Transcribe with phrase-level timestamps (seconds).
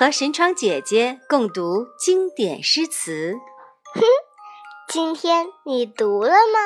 [0.00, 3.34] 和神窗姐姐共读经典诗词。
[3.92, 4.00] 哼，
[4.88, 6.58] 今天你读了吗？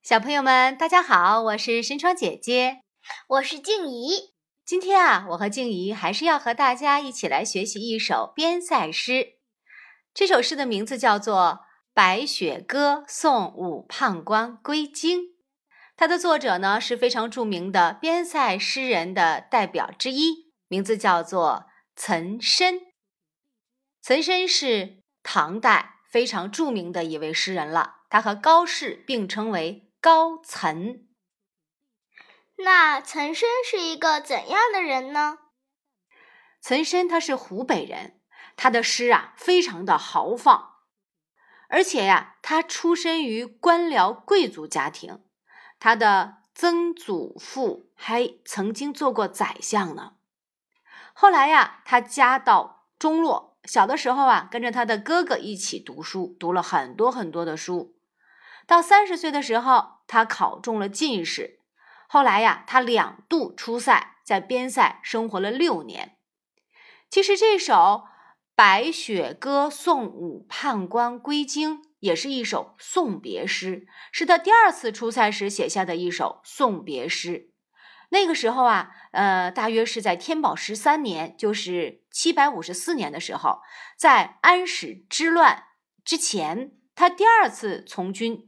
[0.00, 2.82] 小朋友们，大家好，我是神窗姐姐，
[3.26, 4.32] 我是静怡。
[4.64, 9.38] 今天啊，我和静怡还是要和大家一起来学习一首边塞诗。
[10.14, 11.34] 这首诗的名字叫做
[11.92, 15.22] 《白雪歌送武判官归京》，
[16.00, 21.66] 它的作者呢是非常著名的边塞诗人的代表之一，名字叫做
[21.96, 22.78] 岑参。
[24.00, 31.08] 岑参是唐代非常著名的一位诗人了，他和高适并称为高岑。
[32.58, 35.38] 那岑参是一个怎样的人呢？
[36.60, 38.20] 岑参他是湖北人，
[38.54, 40.76] 他的诗啊非常的豪放，
[41.68, 45.24] 而且呀，他出身于官僚贵族家庭，
[45.78, 50.14] 他的曾祖父还曾经做过宰相呢。
[51.12, 57.96] 后来呀，他家道中落，小的时候啊，跟着他的哥哥一起读书，读了很多很多的书。
[58.66, 61.60] 到三十岁的时候，他考中了进士。
[62.08, 66.16] 后来呀，他两度出塞，在边塞生活了六年。
[67.10, 67.74] 其实这首
[68.54, 77.52] 《白雪歌送武判官归京》也是一首送别诗，是他第二次出塞时写下的一首送别诗。
[78.10, 83.60] 那个时候啊，呃，大约是在天宝十三年，就是七百五十四年的时候，
[83.96, 85.64] 在安史之乱
[86.04, 88.44] 之前，他第二次从军。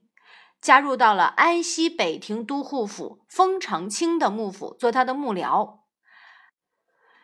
[0.63, 5.79] 加入到了安西北庭都护府封长清的幕府，做他的幕僚。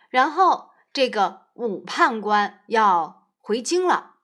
[0.08, 4.15] 然后这个武判官要回京了，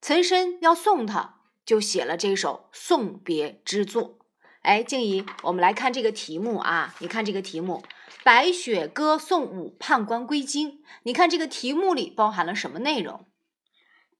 [0.00, 4.18] 岑参要送他，就写了这首送别之作。
[4.62, 7.82] 哎，静怡，我们来看这个题目啊，你看这个题目
[8.22, 10.72] 《白雪歌送武判官归京》，
[11.02, 13.26] 你看这个题目里包含了什么内容？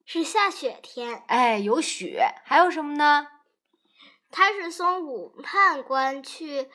[0.04, 1.22] 是下雪天。
[1.28, 3.26] 哎，有雪，还有什么呢？
[4.30, 6.68] 他是送武判官去，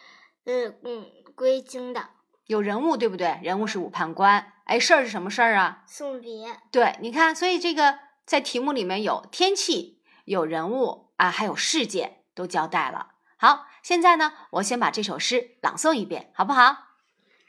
[0.46, 1.06] 嗯嗯，
[1.36, 2.10] 归京的。
[2.46, 3.40] 有人物对不对？
[3.42, 4.54] 人物是武判官。
[4.66, 5.84] 哎，事儿是什么事儿啊？
[5.88, 6.60] 送别。
[6.72, 13.14] 对，你看，所以这个在题目里面有天气、有人物啊，还有事件都交代了。
[13.38, 16.78] 好，现在呢，我先把这首诗朗诵一遍，好不好？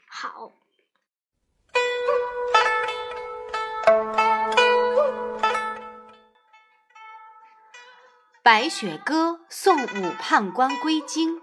[0.07, 0.51] 好。
[8.49, 11.35] 《白雪歌送武判官归京》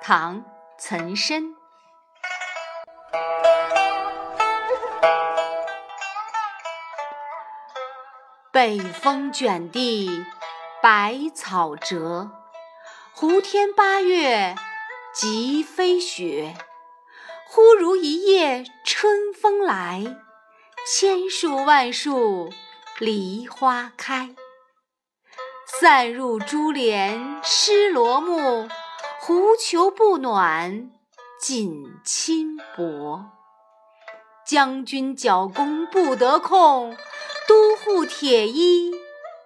[0.00, 0.42] 唐·
[0.78, 1.65] 岑参。
[8.56, 10.24] 北风卷地
[10.82, 12.30] 白草折，
[13.12, 14.54] 胡天八月
[15.12, 16.56] 即飞雪。
[17.50, 20.16] 忽如一夜春风来，
[20.90, 22.50] 千树万树
[22.98, 24.34] 梨花开。
[25.78, 28.66] 散入珠帘湿罗幕，
[29.20, 30.90] 狐裘不暖
[31.38, 33.26] 锦衾薄。
[34.46, 36.96] 将军角弓不得控，
[37.86, 38.90] 护铁衣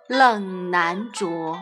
[0.06, 1.58] 冷难着。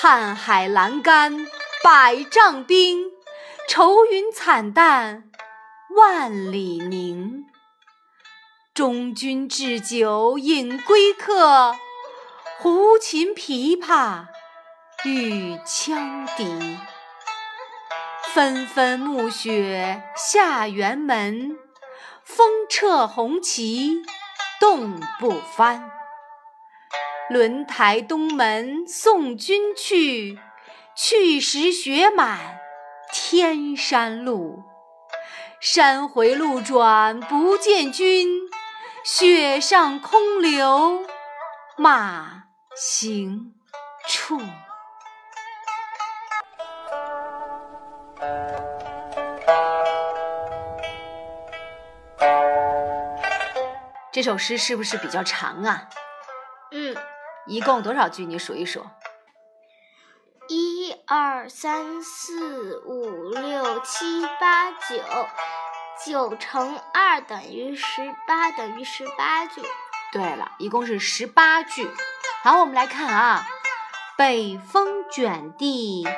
[0.00, 1.46] 瀚海阑干
[1.84, 3.10] 百丈冰，
[3.68, 5.24] 愁云惨淡
[5.94, 7.44] 万里凝。
[8.72, 11.76] 中军置酒饮归客。
[12.58, 14.24] 胡琴琵琶
[15.04, 16.78] 与羌笛，
[18.32, 21.58] 纷纷暮雪下辕门。
[22.24, 24.02] 风掣红旗
[24.60, 25.90] 冻不翻。
[27.28, 30.38] 轮台东门送君去，
[30.94, 32.60] 去时雪满
[33.12, 34.62] 天山路。
[35.60, 38.28] 山回路转不见君，
[39.04, 41.04] 雪上空留
[41.76, 42.44] 马。
[42.76, 43.54] 行
[44.06, 44.38] 处，
[54.16, 55.90] 这首诗是不是比较长啊？
[56.72, 56.96] 嗯，
[57.46, 58.24] 一共多少句？
[58.24, 58.82] 你数一数。
[60.48, 65.04] 一二三四五六七八九，
[66.06, 69.60] 九乘二等于十八，等于十八句。
[70.12, 71.86] 对了，一共是十八句。
[72.42, 73.46] 好，我们来看啊，
[74.16, 76.08] 北风卷地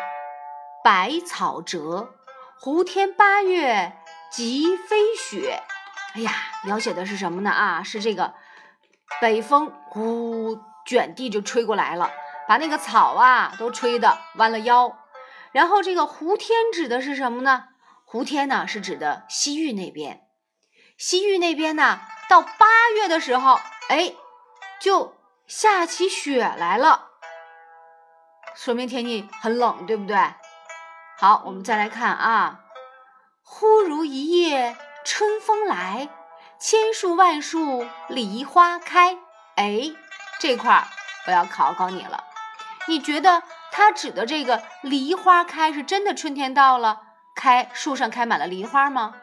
[0.84, 2.14] 百草折，
[2.60, 3.92] 胡天八月
[4.30, 5.64] 即飞雪。
[6.14, 6.32] 哎呀，
[6.64, 7.50] 描写的是什么呢？
[7.50, 8.34] 啊，是这个
[9.20, 12.10] 北风呼卷地就吹过来了，
[12.48, 14.98] 把那个草啊都吹得弯了腰。
[15.52, 17.64] 然后这个胡天指的是什么呢？
[18.04, 20.22] 胡天呢是指的西域那边。
[20.96, 22.66] 西域那边呢，到八
[22.96, 24.14] 月的时候，哎，
[24.80, 25.14] 就
[25.46, 27.10] 下起雪来了，
[28.56, 30.16] 说明天气很冷，对不对？
[31.18, 32.64] 好，我们再来看啊，
[33.42, 34.76] 忽如一夜
[35.10, 36.10] 春风来，
[36.58, 39.16] 千树万树梨花开。
[39.56, 39.90] 哎，
[40.38, 40.84] 这块儿
[41.26, 42.24] 我要考考你了，
[42.86, 47.00] 你觉得它指的这个梨花开是真的春天到了，
[47.34, 49.14] 开树上开满了梨花吗？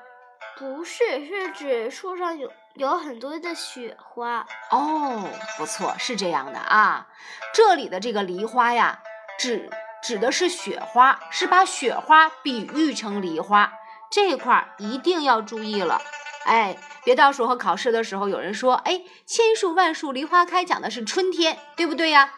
[0.58, 4.48] 不是，是指树上有有很多的雪花。
[4.72, 7.06] 哦，不错，是这样的啊。
[7.54, 9.04] 这里的这个梨花呀，
[9.38, 9.70] 指
[10.02, 13.72] 指的是雪花，是把雪花比喻成梨花，
[14.16, 16.02] 这块儿一定要注意了。
[16.46, 22.36] 哎，别到时候考试的时候有人说，哎，千树万树梨花开讲的是春天，对不对呀？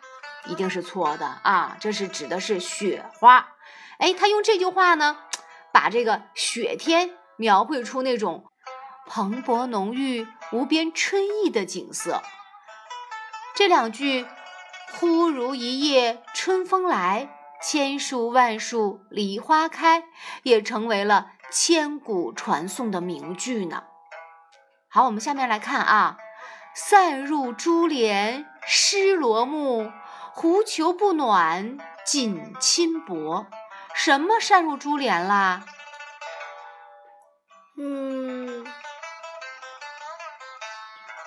[0.47, 3.49] 一定是错的啊，这是指的是雪花。
[3.99, 5.19] 哎，他用这句话呢，
[5.71, 7.11] 把这个雪天。
[7.39, 8.45] 描绘出那种
[9.05, 12.23] 蓬勃浓郁、无边春意的景色。
[13.53, 14.25] 这两句
[14.97, 17.29] “忽如一夜春风来，
[17.61, 20.05] 千树万树梨花开”
[20.41, 23.83] 也成为了千古传颂的名句呢。
[24.89, 26.17] 好，我们下面来看啊
[26.73, 29.91] ，“散入珠帘湿罗幕，
[30.33, 33.47] 狐裘不暖锦衾薄。”
[33.93, 35.63] 什么散入珠帘啦？
[37.77, 38.65] 嗯，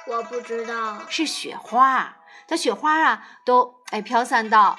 [0.07, 2.17] 我不知道，是雪花。
[2.47, 4.79] 它雪花啊，都哎飘散到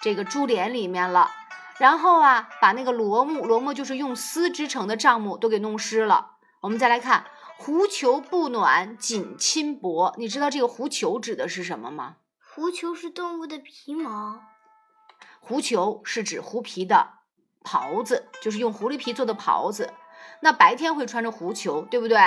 [0.00, 1.30] 这个珠帘里面了。
[1.78, 6.32] 然后啊，把那个罗幕，罗幕就是用丝织成的帐幕，都给弄湿了。
[6.60, 7.26] 我们再来看
[7.58, 12.16] “狐裘不暖锦衾薄”，你知道这个狐裘指的是什么吗？
[12.40, 14.40] 狐裘是动物的皮毛。
[15.40, 17.10] 狐裘是指狐皮的
[17.62, 19.92] 袍子，就是用狐狸皮做的袍子。
[20.40, 22.18] 那白天会穿着狐裘，对不对？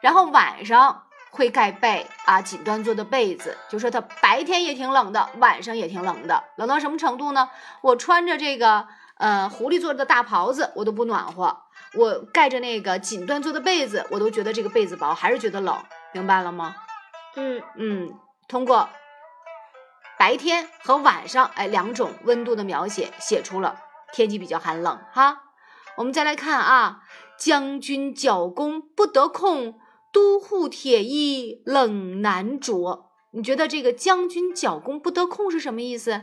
[0.00, 1.03] 然后晚上
[1.34, 3.58] 会盖被啊，锦缎做的被子。
[3.68, 6.44] 就说它白天也挺冷的，晚上也挺冷的。
[6.54, 7.50] 冷到什么程度呢？
[7.82, 8.86] 我穿着这个
[9.16, 11.64] 呃狐狸做的大袍子，我都不暖和；
[11.94, 15.76] 我盖着那个锦缎做的被子，我都觉得这个被子薄，还是觉得冷。
[16.12, 16.76] 明白了吗？
[17.34, 18.14] 嗯嗯，
[18.46, 18.88] 通过
[20.16, 23.80] 白天和晚上哎两种温度的描写，写出了
[24.12, 25.42] 天气比较寒冷哈。
[25.96, 27.00] 我们再来看啊。
[27.36, 29.80] 将军角弓不得控，
[30.14, 33.10] 都护铁衣冷难着。
[33.32, 36.22] 你觉得这个“将军角弓不得控”是什么意思？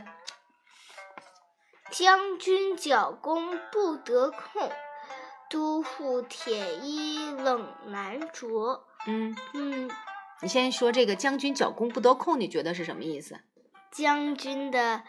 [1.90, 4.72] 将军角弓不得控，
[5.50, 8.86] 都护铁衣冷难着。
[9.06, 9.90] 嗯嗯，
[10.40, 13.40] 你先说这个“将军角弓不得控”，你觉得是什么意思？
[13.90, 15.02] 将军的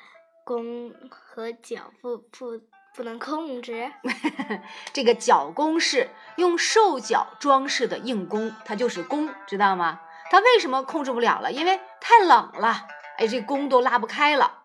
[0.44, 2.60] 弓和脚不不。
[2.96, 3.92] 不能控制，
[4.94, 10.02] 这个角弓是用兽角装饰的硬弓，它就是弓，知道吗？
[10.30, 11.52] 它为什么控制不了了？
[11.52, 12.88] 因为太冷了，
[13.18, 14.60] 哎，这弓都拉不开了。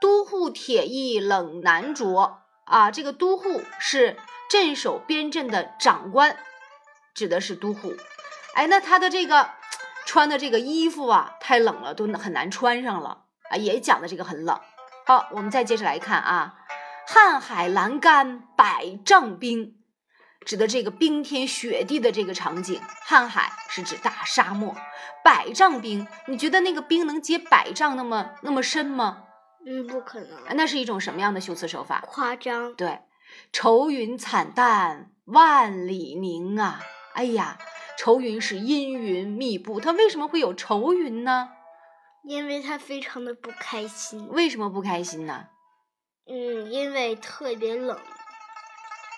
[0.00, 4.16] 都护铁衣冷难着啊，这个都护是
[4.48, 6.36] 镇守边镇的长官，
[7.14, 7.96] 指的是都护。
[8.54, 9.50] 哎，那他的这个
[10.04, 14.60] 穿的这个衣服啊，太冷了，都很难穿上了啊，也讲的这个很冷。
[15.04, 16.54] 好，我们再接着来看啊。
[17.08, 19.78] 瀚海阑干百丈冰，
[20.44, 22.82] 指的这个冰天雪地的这个场景。
[23.06, 24.76] 瀚海是指大沙漠，
[25.24, 29.24] 百丈冰，你觉得那个冰能结百丈那么那么深吗？
[29.66, 30.38] 嗯，不可能。
[30.54, 32.04] 那是一种什么样的修辞手法？
[32.06, 32.74] 夸张。
[32.74, 33.00] 对，
[33.54, 36.78] 愁云惨淡万里凝啊！
[37.14, 37.56] 哎呀，
[37.96, 41.52] 愁云是阴云密布，它为什么会有愁云呢？
[42.22, 44.28] 因为他非常的不开心。
[44.28, 45.46] 为什么不开心呢？
[46.28, 47.98] 嗯，因为特别冷。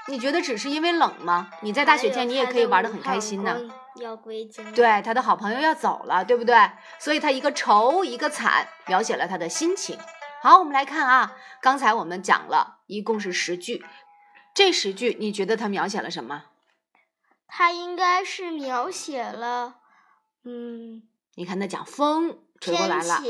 [0.08, 1.50] 你觉得只是因为冷吗？
[1.60, 3.60] 你在大雪天你也可以玩的很开心呢。
[3.96, 4.72] 要归京。
[4.72, 6.56] 对，他的好朋友要走了，对不对？
[6.98, 9.98] 所以他一个愁一个惨，描写了他的心情。
[10.42, 13.84] 好，我们来看啊，刚才我们讲了一共是十句，
[14.54, 16.44] 这十句你觉得他描写了什么？
[17.46, 19.74] 他应该是描写了，
[20.44, 21.02] 嗯，
[21.34, 23.22] 你看他讲风吹过来了，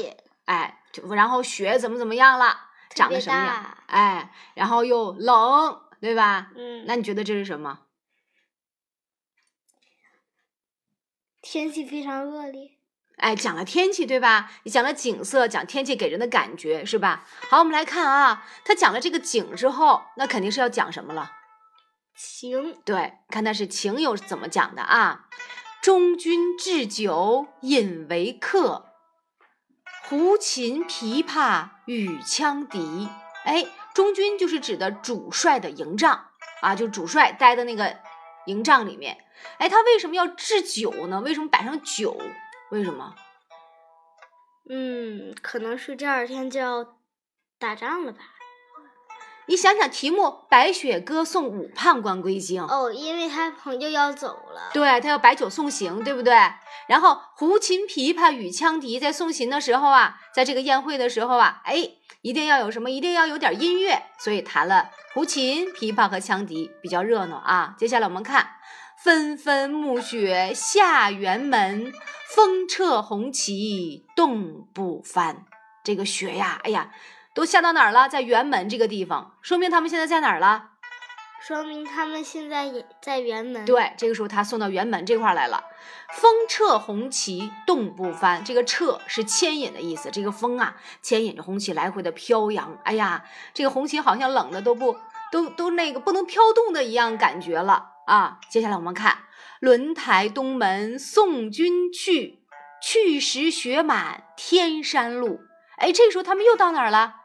[0.44, 0.78] 哎，
[1.10, 2.69] 然后雪怎么怎么样了？
[2.94, 3.78] 长得什么样？
[3.86, 6.50] 哎，然后又冷，对吧？
[6.56, 7.80] 嗯，那你觉得这是什么？
[11.42, 12.72] 天气非常恶劣。
[13.16, 14.50] 哎，讲了天气，对吧？
[14.64, 17.26] 你讲了景色，讲天气给人的感觉，是吧？
[17.50, 21.32] 好，我们来看啊，他讲了这个景之后，那肯定是要讲什么了？
[22.16, 22.80] 情。
[22.84, 25.26] 对，看他是情有怎么讲的啊？
[25.82, 28.86] 中军置酒饮为客。
[30.02, 33.08] 胡琴琵琶与羌笛，
[33.44, 36.28] 哎，中军就是指的主帅的营帐
[36.60, 37.98] 啊，就主帅待的那个
[38.46, 39.24] 营帐里面。
[39.58, 41.20] 哎，他为什么要置酒呢？
[41.20, 42.16] 为什么摆上酒？
[42.70, 43.16] 为什么？
[44.68, 47.00] 嗯，可能是第二天就要
[47.58, 48.20] 打仗了吧。
[49.50, 52.62] 你想想题目，白雪歌送武判官归京。
[52.62, 54.70] 哦，因为他朋友要走了。
[54.72, 56.32] 对他要摆酒送行，对不对？
[56.86, 61.90] 然后胡琴、琵琶与羌笛在送行的时候啊，在这个宴会的时候啊，哎，
[62.22, 62.92] 一定要有什么？
[62.92, 67.74] 一定要有点音乐，所以弹了胡琴、琵琶和羌笛，比较热闹啊。
[67.76, 68.50] 接下来我们看，
[69.02, 71.92] 纷纷暮雪下辕门，
[72.36, 75.44] 风掣红旗冻不翻。
[75.82, 76.92] 这个雪呀，哎呀。
[77.34, 78.08] 都下到哪儿了？
[78.08, 80.70] 在辕门这个地方，说明他们现在在哪儿了？
[81.46, 83.64] 说明他们现在也在辕门。
[83.64, 85.64] 对，这个时候他送到辕门这块来了。
[86.12, 90.10] 风掣红旗冻不翻，这个掣是牵引的意思。
[90.10, 92.76] 这个风啊，牵引着红旗来回的飘扬。
[92.84, 94.96] 哎呀，这个红旗好像冷的都不
[95.32, 98.38] 都都那个不能飘动的一样感觉了啊！
[98.50, 99.18] 接下来我们看
[99.60, 102.42] 轮台东门送君去，
[102.82, 105.40] 去时雪满天山路。
[105.78, 107.19] 哎，这个时候他们又到哪儿了？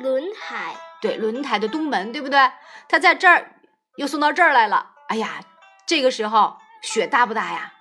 [0.00, 2.38] 轮台对轮台的东门，对不对？
[2.88, 3.60] 他在这儿
[3.96, 4.92] 又送到这儿来了。
[5.08, 5.44] 哎呀，
[5.86, 7.72] 这个时候雪大不大呀？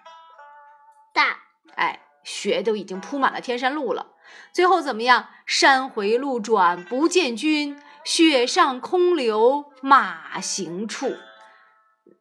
[1.13, 1.39] 大。
[1.75, 4.07] 哎，雪都已经铺满了天山路了。
[4.51, 5.29] 最后怎么样？
[5.45, 11.15] 山回路转不见君，雪上空留马行处。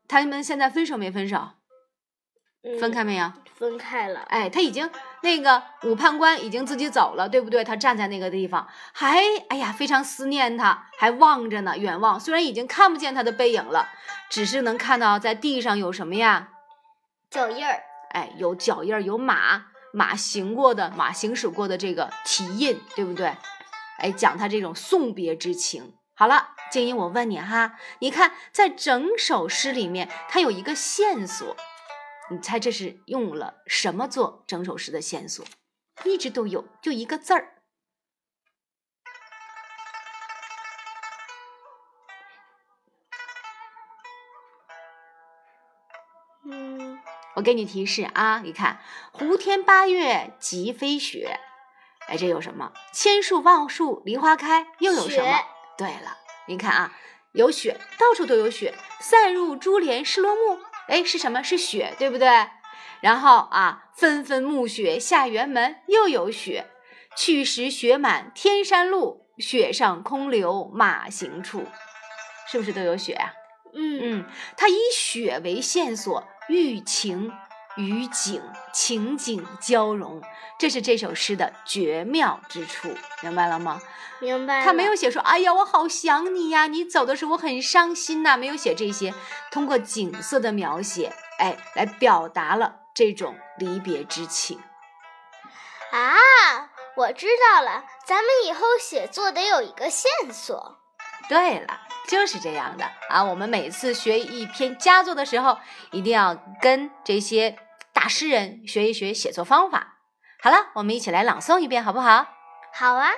[0.07, 1.51] 他们现在分手没分手？
[2.81, 3.33] 分开没有？
[3.55, 4.21] 分开了。
[4.29, 4.91] 哎，他已经
[5.23, 7.65] 那个武判官已经自己走了，对不对？
[7.65, 12.19] 他站在那个地方，还哎呀，非常思念他，还望着呢，远望。
[12.19, 13.89] 虽然已经看不见他的背影了，
[14.31, 16.51] 只是能看到在地上有什么呀？
[17.31, 17.83] 脚印儿。
[18.11, 23.37] 哎，有脚印儿，有马马行过的马行驶过的这个蹄印，对不对？
[23.99, 25.95] 哎，讲他这种送别之情。
[26.15, 31.57] 好了，静音，我问你哈，你看在整首诗里面，它有一个线索。
[32.31, 35.45] 你猜这是用了什么做整首诗的线索？
[36.05, 37.55] 一直都有，就一个字儿。
[46.45, 46.99] 嗯，
[47.35, 48.81] 我给你提示啊，你看
[49.11, 51.41] “胡天八月即飞雪”，
[52.09, 55.39] 哎，这有什么？“千树万树梨花开”又有什么？
[55.79, 56.97] 对了，你看啊，
[57.33, 60.61] 有雪，到处都有雪，“散入珠帘湿罗幕”。
[60.89, 61.43] 哎，是什么？
[61.43, 62.29] 是雪，对不对？
[63.01, 66.67] 然后啊，纷纷暮雪下辕门，又有雪。
[67.17, 71.67] 去时雪满天山路，雪上空留马行处，
[72.47, 73.33] 是不是都有雪啊？
[73.75, 74.25] 嗯嗯，
[74.57, 77.33] 它以雪为线索，寓情
[77.77, 78.41] 与景，
[78.73, 80.23] 情景交融，
[80.59, 83.81] 这是这首诗的绝妙之处，明白了吗？
[84.21, 84.65] 明白。
[84.65, 89.15] 他没有写说，哎呀，我好想你呀，你走的时候我很伤心呐，没有写这些。
[89.51, 94.61] 通过景色的描写，哎，来表达了这种离别之情。
[95.91, 96.17] 啊，
[96.97, 100.79] 我知道了，咱们以后写作得有一个线索。
[101.29, 103.23] 对了，就是这样的啊。
[103.23, 105.59] 我们每次学一篇佳作的时候，
[105.93, 107.57] 一定要跟这些
[107.93, 109.99] 大诗人学一学写作方法。
[110.43, 112.27] 好了，我们一起来朗诵一遍，好不好？
[112.75, 113.11] 好啊。《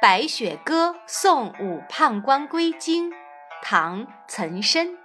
[0.00, 3.10] 白雪歌送武判官归京》
[3.62, 4.88] 唐·岑参。《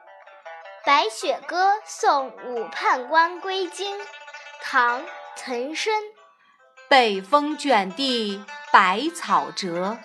[0.85, 3.97] 白雪歌送武判官归京》
[4.61, 5.01] 唐·
[5.35, 5.93] 岑参。
[6.87, 9.97] 北风卷地白草折，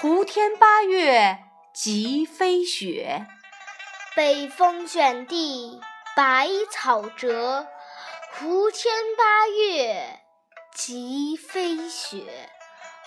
[0.00, 1.38] 胡天八月
[1.72, 3.26] 即飞雪。
[4.14, 5.80] 北风卷地
[6.14, 7.66] 白草折，
[8.32, 10.20] 胡天八月
[10.74, 12.50] 即飞雪。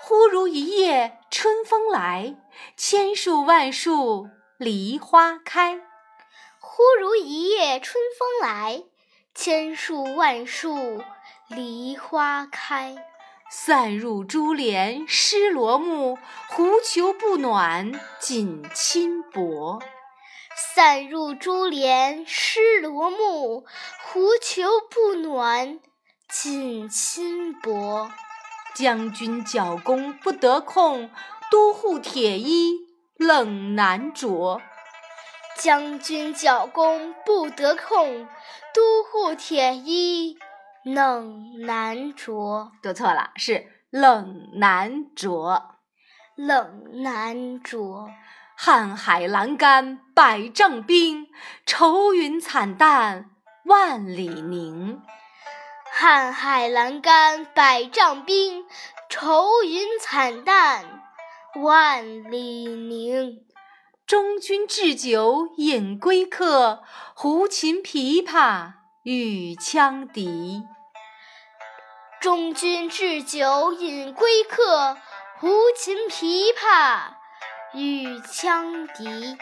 [0.09, 2.35] 忽如一夜春风来，
[2.75, 5.79] 千树万树梨花开。
[6.59, 8.85] 忽如一夜春风来，
[9.35, 11.03] 千树万树
[11.47, 12.95] 梨花开。
[13.51, 19.79] 散入珠帘湿罗幕，狐裘不暖锦衾薄。
[20.75, 23.63] 散入珠帘湿罗幕，
[24.01, 25.79] 狐裘不暖
[26.27, 28.09] 锦衾薄。
[28.79, 31.09] 将军角弓不得控，
[31.51, 32.77] 都护铁衣
[33.17, 34.61] 冷难着。
[35.57, 38.25] 将军角弓不得控，
[38.73, 40.37] 都护铁衣
[40.85, 42.71] 冷难着。
[42.81, 45.75] 读错了，是冷难着。
[46.37, 48.09] 冷难着。
[48.57, 51.27] 瀚海阑干百丈冰，
[51.65, 53.29] 愁云惨淡
[53.65, 55.01] 万里凝。
[56.01, 58.65] 瀚海阑干百丈冰，
[59.09, 61.01] 愁愁云惨淡
[61.61, 63.41] 万里凝。
[64.07, 70.63] 中军置酒饮归客，胡琴琵琶与羌笛。
[72.21, 74.95] 中军置酒饮归客，
[75.37, 77.09] 胡琴琵琶
[77.73, 79.37] 与羌笛。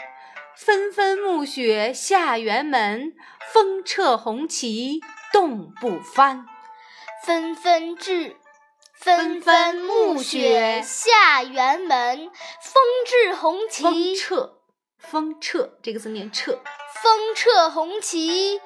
[0.56, 3.14] 纷纷暮雪下辕门，
[3.52, 5.00] 风掣红旗
[5.32, 6.46] 冻不翻。
[7.24, 8.36] 纷纷至，
[8.94, 12.30] 纷纷暮雪下辕门，
[12.62, 13.82] 风掣红旗。
[13.82, 14.50] 风掣。
[14.98, 16.58] 风掣这个字念掣，
[17.02, 18.60] 风掣红旗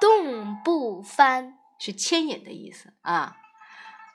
[0.00, 3.36] 动不翻，是牵引的意思啊。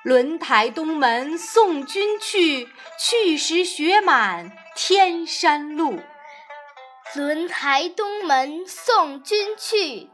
[0.03, 2.67] 轮台东门送君去，
[2.99, 5.99] 去时雪满天山路。
[7.15, 10.09] 轮台东门送君去，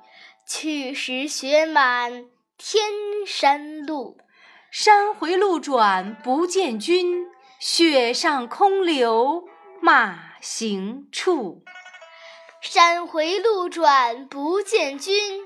[0.47, 2.25] 去时雪满
[2.57, 2.89] 天
[3.25, 4.17] 山路。
[4.71, 7.27] 山回路转不见君，
[7.59, 9.47] 雪上空留
[9.81, 10.27] 马。
[10.39, 11.63] 行处，
[12.61, 15.41] 山回路转不见君，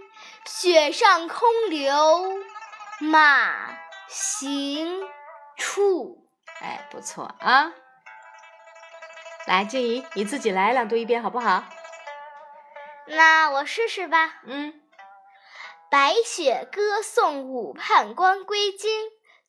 [0.45, 2.37] 雪上空留
[2.99, 3.77] 马
[4.09, 5.01] 行
[5.55, 6.27] 处。
[6.59, 7.71] 哎，不错啊！
[9.47, 11.63] 来，静怡，你自己来朗读一遍好不好？
[13.07, 14.41] 那我试试吧。
[14.45, 14.80] 嗯，
[15.91, 18.89] 白雪歌送武判官归京，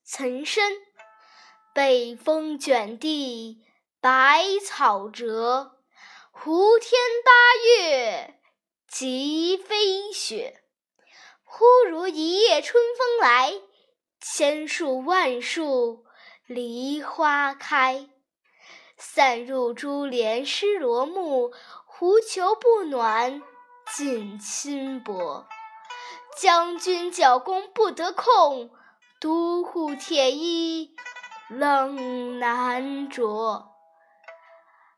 [0.04, 0.72] 岑参。
[1.72, 3.64] 北风卷地。
[4.00, 5.76] 百草折，
[6.32, 7.30] 胡天八
[7.68, 8.40] 月
[8.88, 10.64] 即飞雪。
[11.44, 13.52] 忽如一夜春风来，
[14.20, 16.04] 千树万树
[16.48, 18.10] 梨花开。
[18.96, 21.52] 散入珠帘湿罗幕，
[21.86, 23.40] 狐裘不暖
[23.94, 25.46] 锦衾薄。
[26.36, 28.70] 将军角弓不得控，
[29.20, 30.94] 都护铁衣
[31.48, 33.68] 冷难着。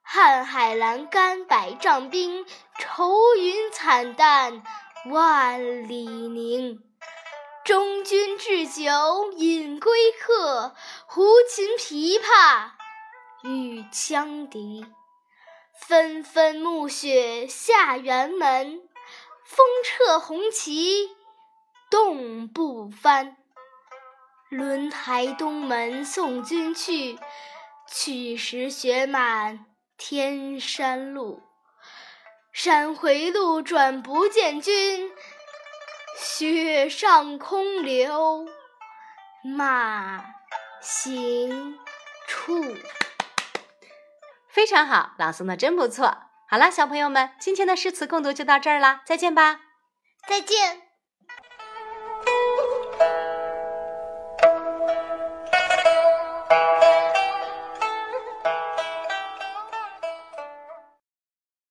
[0.07, 2.47] 瀚海阑干百丈冰，
[2.79, 4.63] 愁云惨淡
[5.07, 6.81] 万里凝。
[7.65, 10.75] 中军置酒饮归客，
[11.07, 12.71] 胡琴琵琶
[13.43, 14.87] 与羌笛。
[15.75, 18.81] 纷纷暮雪下辕门，
[19.45, 21.11] 风掣红旗
[21.95, 23.37] 冻不翻。
[24.49, 27.17] 轮台东门送君去，
[27.87, 29.65] 去时雪满。
[29.97, 31.41] 天山路，
[32.53, 35.13] 山回路转不见君，
[36.19, 38.49] 雪上空留
[39.45, 40.25] 马
[40.81, 41.79] 行
[42.27, 42.75] 处。
[44.49, 46.19] 非常好，朗诵的真不错。
[46.49, 49.61] 好了，小朋友们，今天的诗词共读就到这儿啦，再见吧。
[50.27, 50.83] 再见。